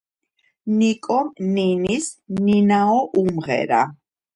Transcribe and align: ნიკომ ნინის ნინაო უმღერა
ნიკომ 0.77 1.29
ნინის 1.51 2.11
ნინაო 2.43 3.01
უმღერა 3.25 3.89